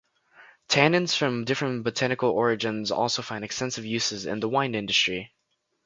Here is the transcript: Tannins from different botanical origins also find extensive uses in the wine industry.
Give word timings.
Tannins 0.67 1.15
from 1.15 1.45
different 1.45 1.83
botanical 1.83 2.31
origins 2.31 2.89
also 2.89 3.21
find 3.21 3.45
extensive 3.45 3.85
uses 3.85 4.25
in 4.25 4.39
the 4.39 4.49
wine 4.49 4.73
industry. 4.73 5.31